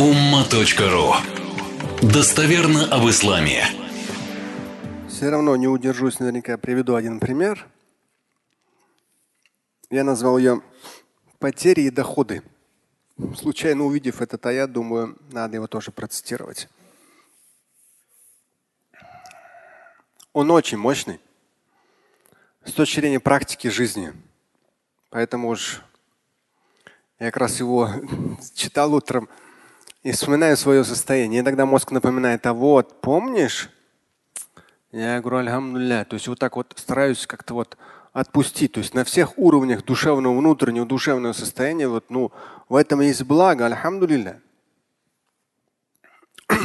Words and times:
umma.ru 0.00 1.12
Достоверно 2.00 2.86
об 2.86 3.06
исламе. 3.10 3.66
Все 5.10 5.28
равно 5.28 5.54
не 5.56 5.68
удержусь, 5.68 6.18
наверняка 6.20 6.56
приведу 6.56 6.94
один 6.94 7.20
пример. 7.20 7.68
Я 9.90 10.02
назвал 10.02 10.38
ее 10.38 10.62
потери 11.38 11.82
и 11.82 11.90
доходы. 11.90 12.42
Случайно 13.36 13.84
увидев 13.84 14.22
этот 14.22 14.46
аят, 14.46 14.72
думаю, 14.72 15.18
надо 15.32 15.56
его 15.56 15.66
тоже 15.66 15.90
процитировать. 15.90 16.70
Он 20.32 20.50
очень 20.50 20.78
мощный 20.78 21.20
с 22.64 22.72
точки 22.72 23.00
зрения 23.00 23.20
практики 23.20 23.68
жизни. 23.68 24.14
Поэтому 25.10 25.50
уж 25.50 25.82
я 27.18 27.26
как 27.26 27.36
раз 27.36 27.60
его 27.60 27.90
читал 28.54 28.94
утром 28.94 29.28
и 30.02 30.12
вспоминаю 30.12 30.56
свое 30.56 30.84
состояние. 30.84 31.40
Иногда 31.40 31.66
мозг 31.66 31.90
напоминает, 31.90 32.46
а 32.46 32.54
вот, 32.54 33.00
помнишь? 33.00 33.70
Я 34.92 35.20
говорю, 35.20 35.38
альхамдулля. 35.38 36.04
То 36.04 36.14
есть 36.14 36.26
вот 36.26 36.38
так 36.38 36.56
вот 36.56 36.74
стараюсь 36.76 37.26
как-то 37.26 37.54
вот 37.54 37.76
отпустить. 38.12 38.72
То 38.72 38.80
есть 38.80 38.94
на 38.94 39.04
всех 39.04 39.38
уровнях 39.38 39.84
душевного, 39.84 40.36
внутреннего, 40.36 40.86
душевного 40.86 41.32
состояния, 41.32 41.86
вот, 41.86 42.10
ну, 42.10 42.32
в 42.68 42.76
этом 42.76 43.00
есть 43.00 43.22
благо, 43.24 43.66
альхамдулилля. 43.66 44.40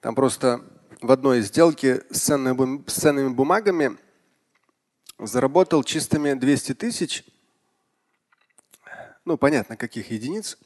Там 0.00 0.14
просто 0.14 0.60
в 1.00 1.10
одной 1.10 1.40
сделке 1.40 2.02
с, 2.10 2.20
ценными, 2.20 2.84
с 2.88 2.94
ценными 2.94 3.28
бумагами 3.28 3.96
заработал 5.18 5.82
чистыми 5.82 6.34
200 6.34 6.74
тысяч. 6.74 7.24
Ну, 9.24 9.38
понятно, 9.38 9.76
каких 9.76 10.10
единиц. 10.10 10.58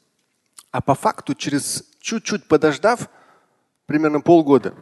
А 0.71 0.81
по 0.81 0.95
факту, 0.95 1.33
через 1.35 1.83
чуть-чуть 1.99 2.47
подождав, 2.47 3.09
примерно 3.85 4.21
полгода, 4.21 4.75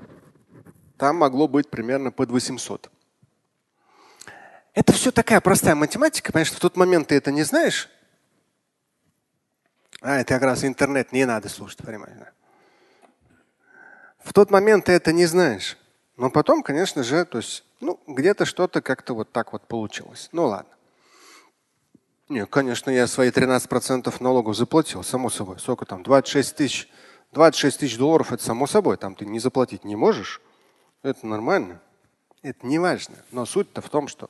там 0.97 1.17
могло 1.17 1.47
быть 1.47 1.69
примерно 1.69 2.11
под 2.11 2.29
800. 2.29 2.91
Это 4.73 4.93
все 4.93 5.11
такая 5.11 5.41
простая 5.41 5.75
математика, 5.75 6.31
понимаешь, 6.31 6.51
в 6.51 6.59
тот 6.59 6.75
момент 6.75 7.07
ты 7.07 7.15
это 7.15 7.31
не 7.31 7.43
знаешь. 7.43 7.89
А, 10.01 10.17
это 10.17 10.35
как 10.35 10.43
раз 10.43 10.63
интернет, 10.63 11.11
не 11.11 11.25
надо 11.25 11.49
слушать, 11.49 11.79
понимаешь. 11.83 12.17
Да? 12.19 12.31
В 14.19 14.33
тот 14.33 14.51
момент 14.51 14.85
ты 14.85 14.91
это 14.91 15.11
не 15.11 15.25
знаешь. 15.25 15.77
Но 16.17 16.29
потом, 16.29 16.61
конечно 16.63 17.03
же, 17.03 17.25
то 17.25 17.37
есть, 17.37 17.63
ну, 17.79 17.99
где-то 18.07 18.45
что-то 18.45 18.81
как-то 18.81 19.13
вот 19.13 19.31
так 19.31 19.53
вот 19.53 19.67
получилось. 19.67 20.29
Ну 20.31 20.45
ладно. 20.45 20.76
Не, 22.29 22.45
конечно, 22.45 22.89
я 22.91 23.07
свои 23.07 23.29
13% 23.29 24.13
налогов 24.21 24.55
заплатил, 24.55 25.03
само 25.03 25.29
собой. 25.29 25.59
Сколько 25.59 25.85
там? 25.85 26.03
26 26.03 26.55
тысяч. 26.55 26.89
26 27.31 27.79
тысяч 27.79 27.97
долларов 27.97 28.33
это 28.33 28.43
само 28.43 28.67
собой. 28.67 28.97
Там 28.97 29.15
ты 29.15 29.25
не 29.25 29.39
заплатить 29.39 29.85
не 29.85 29.95
можешь. 29.95 30.41
Это 31.03 31.25
нормально. 31.25 31.81
Это 32.41 32.65
не 32.65 32.79
важно. 32.79 33.15
Но 33.31 33.45
суть-то 33.45 33.81
в 33.81 33.89
том, 33.89 34.09
что 34.09 34.29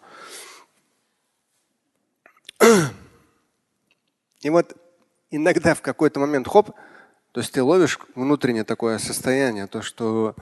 и 4.42 4.50
вот 4.50 4.76
иногда 5.32 5.74
в 5.74 5.82
какой-то 5.82 6.20
момент 6.20 6.48
хоп, 6.48 6.76
то 7.32 7.40
есть 7.40 7.54
ты 7.54 7.64
ловишь 7.64 8.00
внутреннее 8.16 8.64
такое 8.64 9.00
состояние, 9.00 9.68
то 9.68 9.82
что 9.82 10.36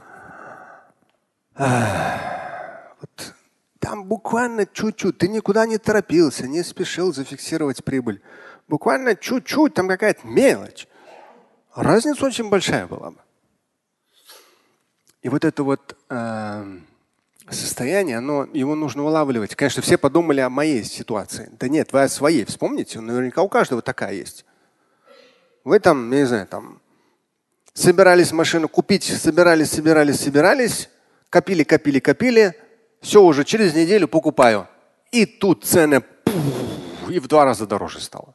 там 3.86 4.05
буквально 4.05 4.66
чуть-чуть, 4.66 5.19
ты 5.19 5.28
никуда 5.28 5.67
не 5.67 5.78
торопился, 5.78 6.47
не 6.47 6.64
спешил 6.64 7.14
зафиксировать 7.14 7.83
прибыль. 7.83 8.19
Буквально 8.67 9.16
чуть-чуть, 9.16 9.75
там 9.75 9.88
какая-то 9.88 10.25
мелочь. 10.25 10.88
Разница 11.75 12.25
очень 12.25 12.50
большая 12.50 12.88
была 12.88 13.11
бы. 13.11 13.17
И 15.22 15.30
вот 15.30 15.45
это 15.45 15.63
вот 15.63 15.95
э, 16.09 16.80
состояние, 17.47 18.17
оно, 18.17 18.50
его 18.53 18.74
нужно 18.74 19.03
улавливать. 19.03 19.53
Конечно, 19.53 19.84
все 19.84 20.00
подумали 20.00 20.40
о 20.40 20.50
моей 20.50 20.84
ситуации. 20.84 21.51
Да 21.59 21.68
нет, 21.68 21.94
вы 21.94 22.01
о 22.01 22.09
своей 22.09 22.44
вспомните. 22.44 23.00
Наверняка 23.00 23.44
у 23.44 23.50
каждого 23.50 23.84
такая 23.84 24.13
есть. 24.13 24.45
Вы 25.63 25.79
там, 25.79 26.09
не 26.09 26.25
знаю, 26.25 26.47
там 26.47 26.81
собирались 27.75 28.31
машину 28.31 28.68
купить, 28.68 29.03
собирались, 29.03 29.69
собирались, 29.69 30.22
собирались, 30.22 30.90
копили, 31.29 31.63
копили, 31.63 32.00
копили. 32.00 32.65
Все, 33.06 33.22
уже 33.22 33.44
через 33.44 33.76
неделю 33.76 34.08
покупаю. 34.08 34.68
И 35.12 35.28
тут 35.28 35.64
цены 35.64 36.02
пух, 36.02 37.12
и 37.12 37.20
в 37.20 37.28
два 37.28 37.46
раза 37.46 37.68
дороже 37.68 38.02
стало. 38.02 38.34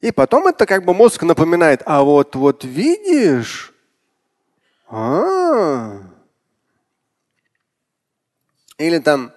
И 0.00 0.12
потом 0.12 0.46
это 0.46 0.64
как 0.64 0.84
бы 0.84 0.94
мозг 0.94 1.24
напоминает, 1.24 1.82
а 1.84 2.04
вот, 2.04 2.36
вот 2.36 2.62
видишь, 2.62 3.74
а. 4.86 6.02
Или 8.78 9.00
там, 9.00 9.32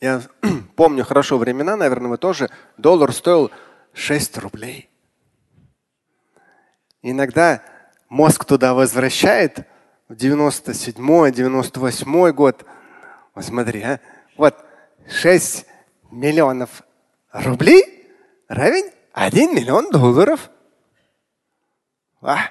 я 0.00 0.22
помню 0.74 1.04
хорошо 1.04 1.38
времена, 1.38 1.76
наверное, 1.76 2.10
вы 2.10 2.18
тоже, 2.18 2.50
доллар 2.76 3.12
стоил 3.12 3.52
6 3.92 4.38
рублей. 4.38 4.90
Иногда 7.02 7.62
мозг 8.08 8.44
туда 8.44 8.74
возвращает 8.74 9.68
в 10.08 10.12
97-й, 10.14 11.32
98 11.32 12.30
год. 12.32 12.64
Вот 13.34 13.44
смотри, 13.44 13.82
а? 13.82 14.00
вот 14.36 14.54
6 15.08 15.66
миллионов 16.10 16.82
рублей 17.32 18.06
равен 18.48 18.90
1 19.12 19.54
миллион 19.54 19.90
долларов. 19.90 20.50
А? 22.22 22.50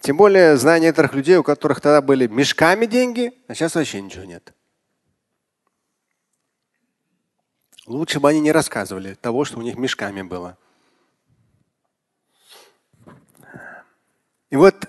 Тем 0.00 0.18
более 0.18 0.56
знаю 0.58 0.82
некоторых 0.82 1.14
людей, 1.14 1.36
у 1.36 1.42
которых 1.42 1.80
тогда 1.80 2.02
были 2.02 2.26
мешками 2.26 2.84
деньги, 2.84 3.32
а 3.48 3.54
сейчас 3.54 3.74
вообще 3.74 4.02
ничего 4.02 4.24
нет. 4.24 4.52
Лучше 7.86 8.20
бы 8.20 8.28
они 8.28 8.40
не 8.40 8.52
рассказывали 8.52 9.14
того, 9.14 9.44
что 9.44 9.58
у 9.58 9.62
них 9.62 9.76
мешками 9.76 10.22
было. 10.22 10.58
И 14.54 14.56
вот 14.56 14.88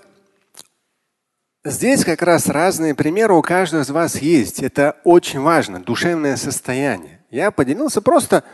здесь 1.64 2.04
как 2.04 2.22
раз 2.22 2.46
разные 2.46 2.94
примеры 2.94 3.34
у 3.34 3.42
каждого 3.42 3.82
из 3.82 3.90
вас 3.90 4.14
есть. 4.18 4.62
Это 4.62 4.96
очень 5.02 5.40
важно, 5.40 5.82
душевное 5.82 6.36
состояние. 6.36 7.26
Я 7.30 7.50
поделился 7.50 8.00
просто, 8.00 8.44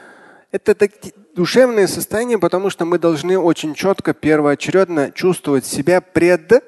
это 0.52 0.74
душевное 1.34 1.86
состояние, 1.86 2.38
потому 2.38 2.70
что 2.70 2.86
мы 2.86 2.98
должны 2.98 3.38
очень 3.38 3.74
четко, 3.74 4.14
первоочередно 4.14 5.12
чувствовать 5.12 5.66
себя 5.66 6.00
пред 6.00 6.64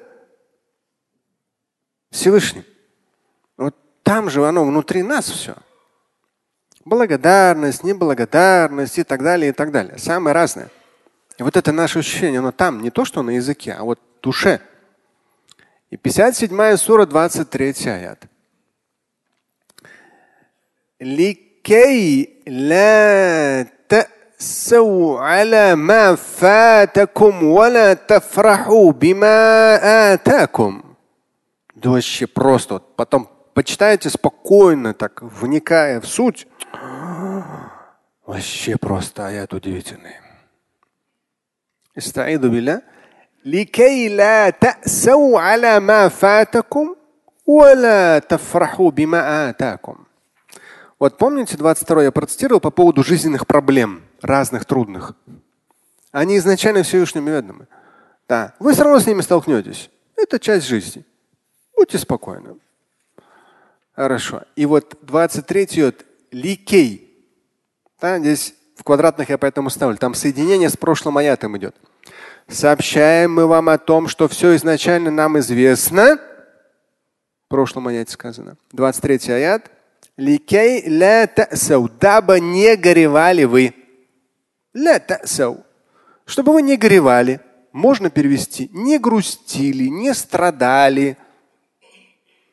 Всевышним. 2.11 2.65
Вот 3.57 3.75
там 4.03 4.29
же 4.29 4.47
оно 4.47 4.63
внутри 4.63 5.01
нас 5.01 5.25
все. 5.27 5.55
Благодарность, 6.85 7.83
неблагодарность 7.83 8.99
и 8.99 9.03
так 9.03 9.23
далее, 9.23 9.49
и 9.49 9.53
так 9.53 9.71
далее. 9.71 9.97
Самое 9.97 10.35
разное. 10.35 10.69
И 11.38 11.42
вот 11.42 11.56
это 11.56 11.72
наше 11.72 12.00
ощущение, 12.00 12.40
оно 12.40 12.52
там, 12.52 12.82
не 12.82 12.90
то, 12.90 13.04
что 13.04 13.22
на 13.22 13.30
языке, 13.30 13.72
а 13.72 13.84
вот 13.84 13.98
в 14.18 14.22
душе. 14.22 14.60
И 15.90 15.96
57 15.96 16.76
сура, 16.76 17.06
23 17.06 17.74
аят. 17.86 18.26
لكي 21.00 22.28
لا 22.46 23.66
تأسوا 23.88 25.20
على 25.20 25.74
ما 25.74 26.14
فاتكم 26.14 27.44
ولا 27.44 27.94
تفرحوا 27.94 28.92
بما 28.92 30.12
آتاكم. 30.12 30.82
Да 31.74 31.90
вообще 31.90 32.26
просто. 32.26 32.74
Вот 32.74 32.96
потом 32.96 33.30
почитайте 33.54 34.10
спокойно, 34.10 34.92
так 34.92 35.22
вникая 35.22 36.00
в 36.00 36.06
суть. 36.06 36.46
Вообще 38.26 38.76
просто 38.76 39.26
аят 39.26 39.54
удивительный. 39.54 40.16
استعيذوا 41.98 42.50
بالله 42.50 42.82
لكي 43.44 44.08
لا 44.08 44.50
تأسوا 44.50 45.40
على 45.40 45.80
ما 45.80 46.08
فاتكم 46.08 46.96
ولا 47.46 48.18
تفرحوا 48.18 48.90
بما 48.90 49.50
آتاكم. 49.50 49.96
Вот 51.00 51.16
помните, 51.16 51.56
22 51.56 52.02
я 52.04 52.12
процитировал 52.12 52.60
по 52.60 52.70
поводу 52.70 53.02
жизненных 53.02 53.46
проблем, 53.46 54.02
разных 54.20 54.66
трудных. 54.66 55.12
Они 56.12 56.36
изначально 56.36 56.82
Всевышним 56.82 57.26
ведомы. 57.26 57.66
Да, 58.28 58.54
вы 58.58 58.72
все 58.74 58.84
равно 58.84 59.00
с 59.00 59.06
ними 59.06 59.22
столкнетесь. 59.22 59.90
Это 60.16 60.38
часть 60.38 60.66
жизни. 60.66 61.04
Будьте 61.76 61.98
спокойны. 61.98 62.56
Хорошо. 63.92 64.42
И 64.56 64.66
вот 64.66 64.98
23 65.02 65.84
вот 65.84 66.04
ликей. 66.30 67.26
Да, 68.00 68.18
здесь 68.18 68.54
в 68.75 68.83
квадратных 68.83 69.29
я 69.29 69.37
поэтому 69.37 69.69
ставлю. 69.69 69.97
Там 69.97 70.13
соединение 70.13 70.69
с 70.69 70.77
прошлым 70.77 71.17
аятом 71.17 71.57
идет. 71.57 71.75
Сообщаем 72.47 73.33
мы 73.33 73.47
вам 73.47 73.69
о 73.69 73.77
том, 73.77 74.07
что 74.07 74.27
все 74.27 74.55
изначально 74.55 75.09
нам 75.09 75.39
известно. 75.39 76.19
В 77.45 77.49
прошлом 77.49 77.87
аяте 77.87 78.11
сказано. 78.11 78.57
23 78.73 79.33
аят. 79.33 79.71
Ликей 80.17 80.87
ля 80.87 81.27
тасау, 81.27 81.89
дабы 81.89 82.39
не 82.39 82.75
горевали 82.75 83.43
вы. 83.45 83.73
Ля 84.73 84.99
тасау. 84.99 85.65
Чтобы 86.25 86.53
вы 86.53 86.61
не 86.61 86.77
горевали. 86.77 87.39
Можно 87.71 88.09
перевести 88.09 88.69
не 88.73 88.97
грустили, 88.99 89.87
не 89.87 90.13
страдали. 90.13 91.17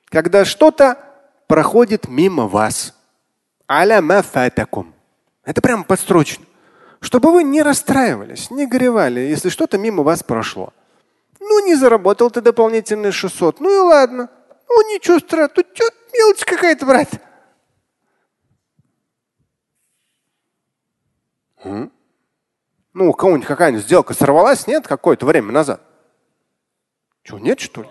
Когда 0.07 0.45
что-то 0.45 0.99
проходит 1.47 2.09
мимо 2.09 2.49
вас. 2.49 2.95
Аля 3.71 4.03
мафатакум. 4.03 4.95
Это 5.44 5.61
прямо 5.61 5.85
подстрочно. 5.85 6.44
Чтобы 7.00 7.33
вы 7.33 7.43
не 7.43 7.62
расстраивались, 7.62 8.50
не 8.50 8.67
горевали, 8.67 9.21
если 9.21 9.49
что-то 9.49 9.77
мимо 9.77 10.03
вас 10.03 10.23
прошло. 10.23 10.73
Ну, 11.41 11.67
не 11.67 11.75
заработал 11.75 12.31
ты 12.31 12.41
дополнительные 12.41 13.11
600. 13.11 13.59
Ну 13.61 13.75
и 13.75 13.79
ладно. 13.79 14.31
Ну, 14.69 14.94
ничего 14.94 15.19
страшного. 15.19 15.49
Тут 15.49 15.67
что, 15.75 15.85
мелочь 16.12 16.44
какая-то, 16.44 16.87
брат. 16.87 17.09
Ну, 21.65 23.09
у 23.09 23.12
кого-нибудь 23.15 23.47
какая-нибудь 23.47 23.85
сделка 23.85 24.15
сорвалась, 24.15 24.67
нет, 24.67 24.87
какое-то 24.87 25.27
время 25.27 25.50
назад? 25.50 25.81
Что, 27.23 27.39
нет, 27.39 27.59
что 27.59 27.83
ли? 27.83 27.89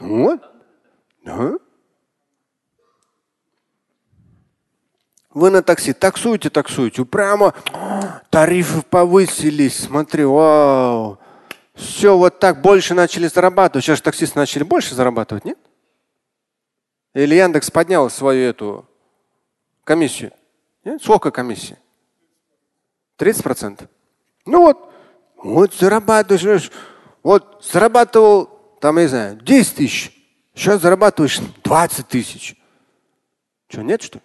Ну 0.00 0.24
вот. 0.24 0.40
Да. 1.24 1.52
Вы 5.34 5.50
на 5.50 5.62
такси 5.62 5.92
таксуете, 5.92 6.48
таксуете, 6.48 7.04
прямо 7.04 7.54
тарифы 8.30 8.82
повысились, 8.82 9.80
смотри, 9.80 10.24
вау. 10.24 11.18
Все, 11.74 12.16
вот 12.16 12.38
так 12.38 12.62
больше 12.62 12.94
начали 12.94 13.26
зарабатывать. 13.26 13.84
Сейчас 13.84 14.00
таксисты 14.00 14.38
начали 14.38 14.62
больше 14.62 14.94
зарабатывать, 14.94 15.44
нет? 15.44 15.58
Или 17.14 17.34
Яндекс 17.34 17.68
поднял 17.72 18.08
свою 18.10 18.48
эту 18.48 18.88
комиссию? 19.82 20.32
Нет? 20.84 21.02
Сколько 21.02 21.32
комиссия? 21.32 21.78
30%. 23.18 23.88
Ну 24.46 24.62
вот, 24.62 24.92
вот 25.36 25.74
зарабатываешь, 25.74 26.70
вот 27.24 27.64
зарабатывал, 27.64 28.46
там, 28.80 28.98
я 28.98 29.02
не 29.02 29.08
знаю, 29.08 29.36
10 29.36 29.74
тысяч, 29.74 30.12
сейчас 30.54 30.80
зарабатываешь 30.80 31.40
20 31.64 32.06
тысяч. 32.06 32.56
Что, 33.68 33.82
нет, 33.82 34.00
что 34.00 34.18
ли? 34.18 34.24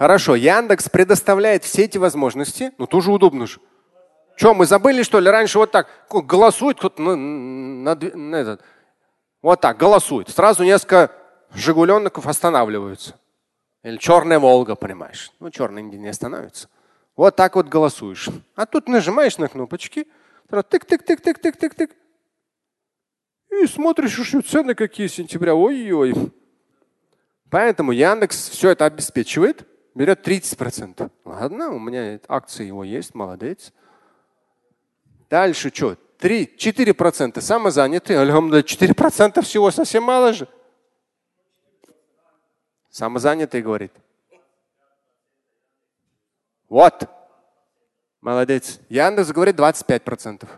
Хорошо, 0.00 0.34
Яндекс 0.34 0.88
предоставляет 0.88 1.62
все 1.62 1.84
эти 1.84 1.98
возможности, 1.98 2.72
ну 2.78 2.86
тоже 2.86 3.12
удобно 3.12 3.46
же. 3.46 3.60
Что, 4.34 4.54
мы 4.54 4.64
забыли, 4.64 5.02
что 5.02 5.20
ли? 5.20 5.28
Раньше 5.28 5.58
вот 5.58 5.72
так 5.72 5.88
голосует 6.08 6.78
кто-то 6.78 7.02
на, 7.02 7.16
на, 7.16 7.94
на 7.94 8.36
этот. 8.36 8.62
Вот 9.42 9.60
так, 9.60 9.76
голосует. 9.76 10.30
Сразу 10.30 10.64
несколько 10.64 11.12
Жигуленков 11.52 12.26
останавливаются. 12.26 13.20
Или 13.82 13.98
черная 13.98 14.38
Волга, 14.38 14.74
понимаешь. 14.74 15.32
Ну, 15.38 15.50
черный 15.50 15.82
не 15.82 16.08
остановится. 16.08 16.70
Вот 17.14 17.36
так 17.36 17.54
вот 17.54 17.68
голосуешь. 17.68 18.30
А 18.54 18.64
тут 18.64 18.88
нажимаешь 18.88 19.36
на 19.36 19.48
кнопочки, 19.48 20.08
тык-тык-тык-тык-тык-тык-тык. 20.48 21.90
И 23.50 23.66
смотришь, 23.66 24.18
что 24.26 24.40
цены 24.40 24.74
какие 24.74 25.08
сентября. 25.08 25.54
Ой-ой. 25.54 26.14
Поэтому 27.50 27.92
Яндекс 27.92 28.48
все 28.48 28.70
это 28.70 28.86
обеспечивает, 28.86 29.66
берет 30.00 30.26
30%. 30.26 31.10
Ладно, 31.26 31.72
у 31.72 31.78
меня 31.78 32.18
акции 32.26 32.64
его 32.64 32.84
есть, 32.84 33.14
молодец. 33.14 33.70
Дальше 35.28 35.70
что? 35.70 35.96
3, 36.16 36.56
4% 36.56 37.38
самозанятые. 37.42 38.18
Альхамдулилlah, 38.18 38.62
4% 38.62 39.42
всего 39.42 39.70
совсем 39.70 40.04
мало 40.04 40.32
же. 40.32 40.48
Самозанятый 42.88 43.60
говорит. 43.60 43.92
Вот. 46.70 47.06
Молодец. 48.22 48.80
Яндекс 48.88 49.32
говорит 49.32 49.56
25%. 49.56 50.48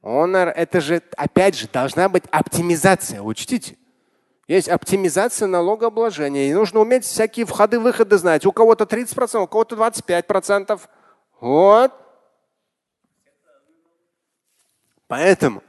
Он, 0.00 0.34
это 0.34 0.80
же, 0.80 1.00
опять 1.16 1.54
же, 1.54 1.68
должна 1.68 2.08
быть 2.08 2.24
оптимизация. 2.32 3.22
Учтите. 3.22 3.78
Есть 4.46 4.68
оптимизация 4.68 5.48
налогообложения. 5.48 6.50
И 6.50 6.54
нужно 6.54 6.80
уметь 6.80 7.04
всякие 7.04 7.46
входы-выходы 7.46 8.18
знать. 8.18 8.44
У 8.44 8.52
кого-то 8.52 8.84
30%, 8.84 9.42
у 9.42 9.46
кого-то 9.46 9.76
25%. 9.76 10.80
Вот. 11.40 11.92
Поэтому 15.06 15.62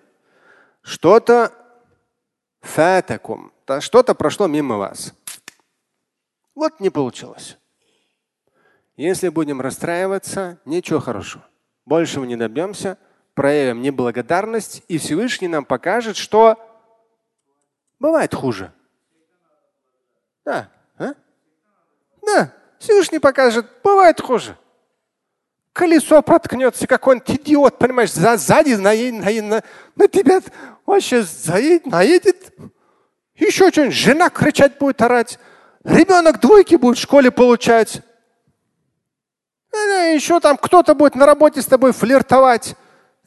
что-то 0.82 1.52
фатакум, 2.62 3.52
что-то 3.80 4.16
прошло 4.16 4.48
мимо 4.48 4.78
вас. 4.78 5.14
Вот 6.54 6.80
не 6.80 6.90
получилось. 6.90 7.58
Если 8.98 9.30
будем 9.30 9.60
расстраиваться, 9.60 10.58
ничего 10.66 11.00
хорошего. 11.00 11.46
Большего 11.86 12.24
не 12.24 12.38
добьемся, 12.38 12.98
проявим 13.34 13.82
неблагодарность, 13.82 14.84
и 14.88 14.98
Всевышний 14.98 15.50
нам 15.50 15.66
покажет, 15.66 16.16
что 16.16 16.58
бывает 18.00 18.34
хуже. 18.34 18.72
Да. 20.44 20.70
А? 20.98 21.14
Да. 22.26 22.54
Всевышний 22.80 23.20
покажет, 23.20 23.66
бывает 23.84 24.22
хуже. 24.22 24.58
Колесо 25.74 26.22
проткнется, 26.22 26.88
какой-нибудь 26.88 27.30
идиот, 27.32 27.78
понимаешь, 27.78 28.14
сзади 28.14 28.74
наедет, 28.76 29.24
наедет, 29.24 29.44
на, 29.44 29.64
на 29.96 30.08
тебя 30.08 30.40
вообще 30.86 31.24
заедет, 31.24 31.86
наедет. 31.88 32.54
Еще 33.36 33.70
что-нибудь, 33.72 33.96
жена 33.96 34.30
кричать 34.30 34.78
будет, 34.78 35.02
орать. 35.02 35.38
Ребенок 35.84 36.40
двойки 36.40 36.76
будет 36.76 36.98
в 36.98 37.02
школе 37.02 37.30
получать. 37.30 38.02
Еще 39.74 40.40
там 40.40 40.58
кто-то 40.58 40.96
будет 40.96 41.16
на 41.16 41.26
работе 41.26 41.62
с 41.62 41.66
тобой 41.66 41.92
флиртовать. 41.92 42.76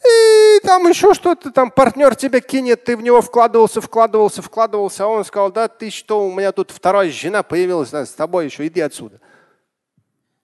И 0.05 0.61
там 0.61 0.87
еще 0.89 1.13
что-то, 1.15 1.51
там 1.51 1.71
партнер 1.71 2.15
тебя 2.15 2.41
кинет, 2.41 2.85
ты 2.85 2.97
в 2.97 3.03
него 3.03 3.21
вкладывался, 3.21 3.81
вкладывался, 3.81 4.43
вкладывался, 4.43 5.05
а 5.05 5.09
он 5.09 5.25
сказал, 5.25 5.51
да 5.51 5.67
ты 5.67 5.91
что, 5.91 6.27
у 6.27 6.33
меня 6.33 6.53
тут 6.53 6.71
вторая 6.71 7.11
жена 7.11 7.43
появилась, 7.43 7.91
да, 7.91 8.07
с 8.07 8.13
тобой 8.13 8.45
еще, 8.47 8.67
иди 8.67 8.81
отсюда. 8.81 9.21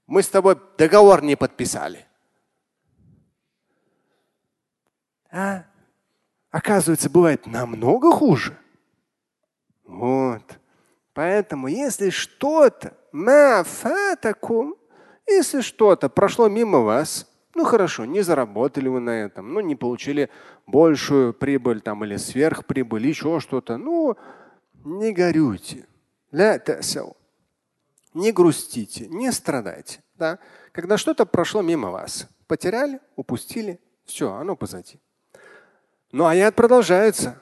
Мы 0.06 0.22
с 0.22 0.28
тобой 0.28 0.58
договор 0.76 1.22
не 1.22 1.36
подписали. 1.36 2.06
А? 5.30 5.64
Оказывается, 6.50 7.10
бывает 7.10 7.46
намного 7.46 8.12
хуже. 8.12 8.56
Вот. 9.84 10.42
Поэтому, 11.12 11.68
если 11.68 12.10
что-то, 12.10 12.96
если 15.26 15.60
что-то 15.60 16.08
прошло 16.08 16.48
мимо 16.48 16.80
вас, 16.80 17.26
ну 17.54 17.64
хорошо, 17.64 18.04
не 18.04 18.22
заработали 18.22 18.88
вы 18.88 19.00
на 19.00 19.10
этом, 19.10 19.52
ну 19.52 19.60
не 19.60 19.76
получили 19.76 20.30
большую 20.66 21.32
прибыль 21.32 21.80
там 21.80 22.04
или 22.04 22.16
сверхприбыль, 22.16 23.06
еще 23.06 23.40
что-то, 23.40 23.76
ну 23.76 24.16
не 24.84 25.12
горюйте. 25.12 25.86
Не 28.12 28.32
грустите, 28.32 29.08
не 29.08 29.32
страдайте. 29.32 30.02
Да? 30.16 30.38
Когда 30.72 30.96
что-то 30.96 31.26
прошло 31.26 31.62
мимо 31.62 31.90
вас, 31.90 32.28
потеряли, 32.46 33.00
упустили, 33.16 33.80
все, 34.04 34.32
оно 34.32 34.56
позади. 34.56 35.00
Но 36.12 36.26
аят 36.26 36.54
продолжается. 36.54 37.40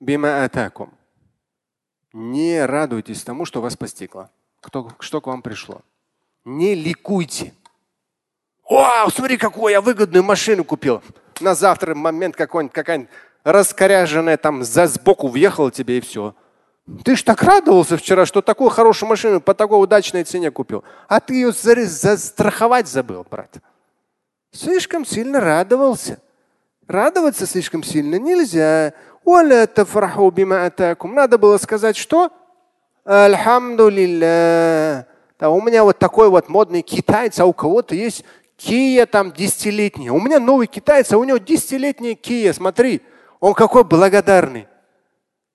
бима 0.00 0.44
атакум 0.44 0.98
не 2.12 2.64
радуйтесь 2.64 3.22
тому, 3.22 3.44
что 3.44 3.60
вас 3.60 3.76
постигло, 3.76 4.30
кто, 4.60 4.90
что 5.00 5.20
к 5.20 5.26
вам 5.26 5.42
пришло. 5.42 5.82
Не 6.44 6.74
ликуйте. 6.74 7.54
Вау, 8.68 9.10
смотри, 9.10 9.38
какую 9.38 9.72
я 9.72 9.80
выгодную 9.80 10.22
машину 10.22 10.64
купил. 10.64 11.02
На 11.40 11.54
завтра 11.54 11.94
момент 11.94 12.36
какой-нибудь, 12.36 12.74
какая-нибудь 12.74 13.10
раскоряженная 13.44 14.36
там 14.36 14.62
за 14.62 14.86
сбоку 14.86 15.28
въехала 15.28 15.70
тебе 15.70 15.98
и 15.98 16.00
все. 16.00 16.34
Ты 17.04 17.16
ж 17.16 17.22
так 17.22 17.42
радовался 17.42 17.96
вчера, 17.96 18.26
что 18.26 18.42
такую 18.42 18.70
хорошую 18.70 19.08
машину 19.08 19.40
по 19.40 19.54
такой 19.54 19.82
удачной 19.82 20.24
цене 20.24 20.50
купил. 20.50 20.84
А 21.06 21.20
ты 21.20 21.34
ее 21.34 21.52
застраховать 21.52 22.88
забыл, 22.88 23.26
брат. 23.30 23.58
Слишком 24.52 25.04
сильно 25.04 25.40
радовался. 25.40 26.18
Радоваться 26.86 27.46
слишком 27.46 27.82
сильно 27.82 28.18
нельзя. 28.18 28.92
Надо 29.24 31.38
было 31.38 31.58
сказать 31.58 31.96
что? 31.96 32.30
Альхамдулилля. 33.04 35.06
Да, 35.38 35.50
у 35.50 35.60
меня 35.60 35.84
вот 35.84 35.98
такой 35.98 36.30
вот 36.30 36.48
модный 36.48 36.82
китайец, 36.82 37.38
а 37.38 37.44
у 37.44 37.52
кого-то 37.52 37.94
есть 37.94 38.24
Кия 38.58 39.06
там 39.06 39.32
десятилетняя. 39.32 40.10
У 40.10 40.20
меня 40.20 40.40
новый 40.40 40.66
китайец, 40.66 41.12
а 41.12 41.18
у 41.18 41.22
него 41.22 41.38
десятилетняя 41.38 42.16
Кия. 42.16 42.52
Смотри, 42.52 43.02
он 43.38 43.54
какой 43.54 43.84
благодарный. 43.84 44.66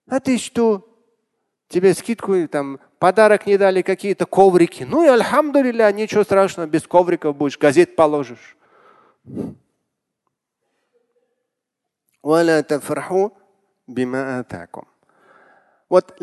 А 0.07 0.21
ты 0.21 0.37
что? 0.37 0.89
Тебе 1.67 1.93
скидку, 1.93 2.47
там, 2.47 2.79
подарок 2.99 3.45
не 3.45 3.57
дали, 3.57 3.81
какие-то 3.81 4.25
коврики. 4.25 4.83
Ну 4.83 5.03
и 5.03 5.07
альхамдулилля, 5.07 5.91
ничего 5.91 6.23
страшного, 6.23 6.65
без 6.65 6.87
ковриков 6.87 7.35
будешь, 7.35 7.57
газет 7.57 7.97
положишь. 7.97 8.55
Вот 15.89 16.15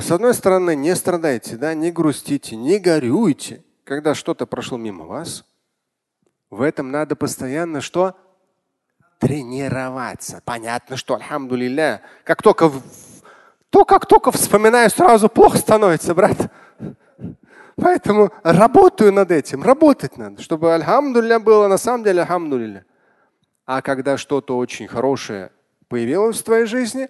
с 0.00 0.10
одной 0.10 0.32
стороны, 0.32 0.74
не 0.74 0.96
страдайте, 0.96 1.56
да, 1.56 1.74
не 1.74 1.90
грустите, 1.90 2.56
не 2.56 2.78
горюйте, 2.78 3.62
когда 3.84 4.14
что-то 4.14 4.46
прошло 4.46 4.78
мимо 4.78 5.04
вас. 5.04 5.44
В 6.50 6.62
этом 6.62 6.90
надо 6.90 7.14
постоянно 7.14 7.80
что? 7.80 8.16
Тренироваться. 9.18 10.42
Понятно, 10.44 10.96
что, 10.96 11.14
альхамдулилля, 11.14 12.02
как 12.24 12.42
только, 12.42 12.70
то, 13.70 13.84
как 13.84 14.06
только 14.06 14.32
вспоминаю, 14.32 14.90
сразу 14.90 15.28
плохо 15.28 15.58
становится, 15.58 16.14
брат. 16.14 16.52
Поэтому 17.76 18.30
работаю 18.42 19.12
над 19.12 19.30
этим, 19.30 19.62
работать 19.62 20.16
надо, 20.18 20.42
чтобы 20.42 20.74
альхамдулилля 20.74 21.38
было 21.38 21.68
на 21.68 21.78
самом 21.78 22.02
деле 22.02 22.22
альхамдулилля. 22.22 22.84
А 23.64 23.80
когда 23.82 24.16
что-то 24.16 24.58
очень 24.58 24.88
хорошее 24.88 25.52
появилось 25.88 26.40
в 26.40 26.44
твоей 26.44 26.66
жизни, 26.66 27.08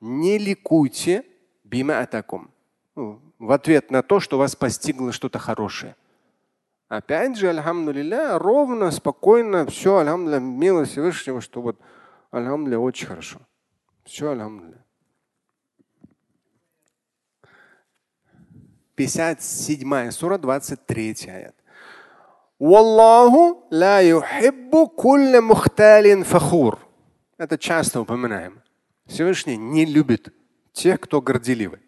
не 0.00 0.38
ликуйте 0.38 1.24
бима 1.64 2.00
атакум. 2.00 2.50
Ну, 2.94 3.20
в 3.38 3.50
ответ 3.50 3.90
на 3.90 4.02
то, 4.02 4.20
что 4.20 4.38
вас 4.38 4.54
постигло 4.54 5.12
что-то 5.12 5.38
хорошее. 5.38 5.96
Опять 6.88 7.36
же, 7.36 7.50
альхамдулилля, 7.50 8.38
ровно, 8.38 8.90
спокойно, 8.90 9.66
все, 9.66 9.98
альхамдулилля, 9.98 10.40
милость 10.40 10.92
Всевышнего, 10.92 11.40
что 11.40 11.60
вот, 11.60 11.78
альхамдулилля, 12.30 12.78
очень 12.78 13.06
хорошо. 13.06 13.40
Все, 14.04 14.30
альхамдулилля. 14.30 14.84
57 18.94 20.10
сура, 20.10 20.38
23 20.38 21.14
аят. 21.28 21.54
Wallahu 22.58 23.62
ла 23.70 24.00
юхиббу 24.00 24.88
кулля 24.88 25.40
мухталин 25.40 26.24
фахур. 26.24 26.78
Это 27.36 27.56
часто 27.58 28.00
упоминаем. 28.00 28.62
Всевышний 29.06 29.56
не 29.56 29.84
любит 29.84 30.34
тех, 30.72 30.98
кто 30.98 31.20
горделивый. 31.20 31.87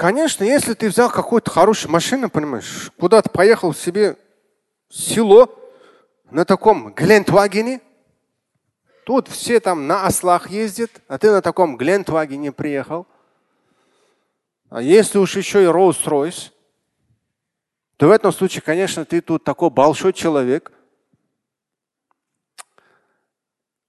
Конечно, 0.00 0.44
если 0.44 0.72
ты 0.72 0.88
взял 0.88 1.10
какую-то 1.10 1.50
хорошую 1.50 1.92
машину, 1.92 2.30
понимаешь, 2.30 2.90
куда-то 2.98 3.28
поехал 3.28 3.74
себе 3.74 4.16
в 4.88 4.94
село 4.94 5.54
на 6.30 6.46
таком 6.46 6.94
Глентвагене, 6.94 7.82
тут 9.04 9.28
все 9.28 9.60
там 9.60 9.86
на 9.86 10.06
ослах 10.06 10.48
ездят, 10.48 10.90
а 11.06 11.18
ты 11.18 11.30
на 11.30 11.42
таком 11.42 11.76
Глентвагене 11.76 12.50
приехал. 12.50 13.06
А 14.70 14.80
если 14.80 15.18
уж 15.18 15.36
еще 15.36 15.64
и 15.64 15.66
Rolls-Royce, 15.66 16.50
то 17.98 18.08
в 18.08 18.10
этом 18.10 18.32
случае, 18.32 18.62
конечно, 18.62 19.04
ты 19.04 19.20
тут 19.20 19.44
такой 19.44 19.68
большой 19.68 20.14
человек. 20.14 20.72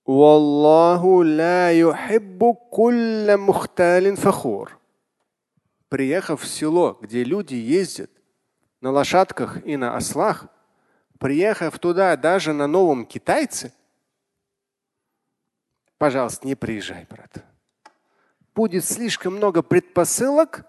Wallahu 0.06 1.24
ла 1.24 1.70
юхиббу 1.70 2.54
кулля 2.54 3.38
мухталин 3.38 4.18
фахур 4.18 4.81
приехав 5.92 6.42
в 6.42 6.48
село, 6.48 6.98
где 7.02 7.26
люди 7.26 7.56
ездят 7.56 8.10
на 8.80 8.92
лошадках 8.92 9.64
и 9.66 9.76
на 9.76 9.98
ослах, 9.98 10.48
приехав 11.20 11.78
туда 11.80 12.16
даже 12.16 12.54
на 12.54 12.66
новом 12.66 13.06
китайце, 13.06 13.74
пожалуйста, 15.98 16.48
не 16.48 16.56
приезжай, 16.56 17.06
брат. 17.10 17.44
Будет 18.56 18.86
слишком 18.86 19.36
много 19.36 19.62
предпосылок 19.62 20.66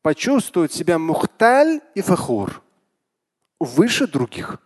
почувствовать 0.00 0.72
себя 0.72 0.98
мухталь 0.98 1.82
и 1.94 2.00
фахур 2.00 2.62
выше 3.60 4.06
других. 4.06 4.58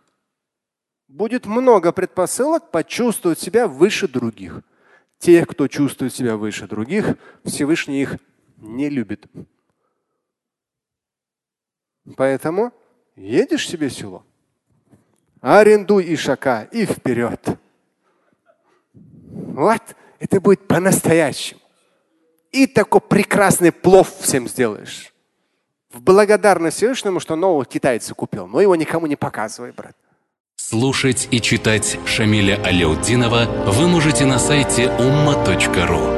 Будет 1.09 1.45
много 1.45 1.91
предпосылок 1.91 2.71
почувствовать 2.71 3.41
себя 3.41 3.67
выше 3.67 4.07
других. 4.07 4.63
Тех, 5.19 5.49
кто 5.49 5.67
чувствует 5.67 6.15
себя 6.15 6.37
выше 6.37 6.69
других, 6.69 7.17
Всевышний 7.45 8.01
их 8.01 8.19
не 8.59 8.89
любит. 8.89 9.27
Поэтому 12.17 12.73
едешь 13.17 13.69
себе 13.69 13.91
село, 13.91 14.25
арендуй 15.41 16.15
ишака 16.15 16.69
и 16.73 16.87
вперед. 16.87 17.41
Вот, 18.93 19.83
это 20.19 20.41
будет 20.41 20.67
по-настоящему. 20.67 21.61
И 22.51 22.67
такой 22.67 23.01
прекрасный 23.01 23.73
плов 23.73 24.13
всем 24.21 24.49
сделаешь. 24.49 25.13
В 25.93 26.01
благодарность 26.01 26.77
Всевышнему, 26.77 27.21
что 27.21 27.37
нового 27.37 27.65
китайца 27.65 28.15
купил. 28.15 28.47
Но 28.47 28.61
его 28.61 28.77
никому 28.77 29.07
не 29.07 29.17
показывай, 29.17 29.73
брат. 29.73 29.97
Слушать 30.57 31.29
и 31.31 31.41
читать 31.41 31.99
Шамиля 32.05 32.61
Аляутдинова 32.63 33.45
вы 33.71 33.89
можете 33.89 34.27
на 34.27 34.39
сайте 34.39 34.85
umma.ru. 34.85 36.18